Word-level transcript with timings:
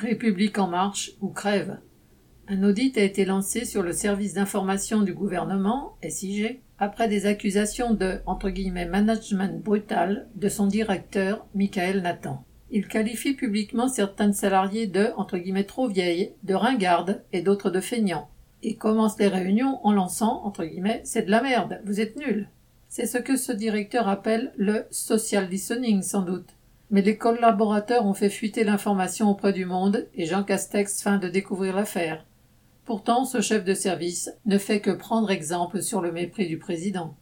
République 0.00 0.58
en 0.58 0.66
marche 0.66 1.12
ou 1.20 1.28
crève. 1.28 1.78
Un 2.48 2.62
audit 2.64 2.96
a 2.96 3.02
été 3.02 3.24
lancé 3.24 3.64
sur 3.64 3.82
le 3.82 3.92
service 3.92 4.34
d'information 4.34 5.02
du 5.02 5.14
gouvernement, 5.14 5.96
SIG, 6.08 6.60
après 6.78 7.08
des 7.08 7.26
accusations 7.26 7.92
de 7.92 8.20
management 8.86 9.62
brutal 9.62 10.28
de 10.34 10.48
son 10.48 10.66
directeur, 10.66 11.46
Michael 11.54 12.00
Nathan. 12.00 12.44
Il 12.70 12.88
qualifie 12.88 13.34
publiquement 13.34 13.88
certains 13.88 14.32
salariés 14.32 14.86
de 14.86 15.10
trop 15.66 15.88
vieilles, 15.88 16.32
de 16.42 16.54
ringardes 16.54 17.22
et 17.32 17.42
d'autres 17.42 17.70
de 17.70 17.80
feignants, 17.80 18.30
et 18.62 18.76
commence 18.76 19.18
les 19.18 19.28
réunions 19.28 19.78
en 19.84 19.92
lançant 19.92 20.42
c'est 21.04 21.26
de 21.26 21.30
la 21.30 21.42
merde, 21.42 21.82
vous 21.84 22.00
êtes 22.00 22.16
nuls. 22.16 22.48
C'est 22.88 23.06
ce 23.06 23.18
que 23.18 23.36
ce 23.36 23.52
directeur 23.52 24.08
appelle 24.08 24.52
le 24.56 24.86
social 24.90 25.48
listening 25.48 26.02
sans 26.02 26.22
doute 26.22 26.56
mais 26.90 27.02
les 27.02 27.16
collaborateurs 27.16 28.04
ont 28.04 28.14
fait 28.14 28.30
fuiter 28.30 28.64
l'information 28.64 29.30
auprès 29.30 29.52
du 29.52 29.64
monde 29.64 30.08
et 30.14 30.26
Jean 30.26 30.42
Castex 30.42 31.02
feint 31.02 31.18
de 31.18 31.28
découvrir 31.28 31.74
l'affaire. 31.74 32.26
Pourtant, 32.84 33.24
ce 33.24 33.40
chef 33.40 33.64
de 33.64 33.74
service 33.74 34.30
ne 34.46 34.58
fait 34.58 34.80
que 34.80 34.90
prendre 34.90 35.30
exemple 35.30 35.82
sur 35.82 36.00
le 36.00 36.10
mépris 36.10 36.48
du 36.48 36.58
président. 36.58 37.14